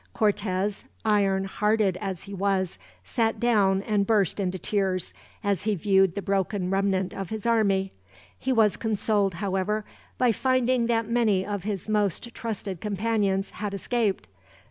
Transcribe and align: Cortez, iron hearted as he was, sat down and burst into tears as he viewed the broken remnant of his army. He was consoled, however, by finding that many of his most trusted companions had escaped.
Cortez, 0.15 0.83
iron 1.05 1.43
hearted 1.43 1.95
as 2.01 2.23
he 2.23 2.33
was, 2.33 2.79
sat 3.03 3.39
down 3.39 3.83
and 3.83 4.07
burst 4.07 4.39
into 4.39 4.57
tears 4.57 5.13
as 5.43 5.65
he 5.65 5.75
viewed 5.75 6.15
the 6.15 6.23
broken 6.23 6.71
remnant 6.71 7.13
of 7.13 7.29
his 7.29 7.45
army. 7.45 7.91
He 8.39 8.51
was 8.51 8.77
consoled, 8.77 9.35
however, 9.35 9.85
by 10.17 10.31
finding 10.31 10.87
that 10.87 11.07
many 11.07 11.45
of 11.45 11.65
his 11.65 11.87
most 11.87 12.33
trusted 12.33 12.81
companions 12.81 13.51
had 13.51 13.75
escaped. 13.75 14.27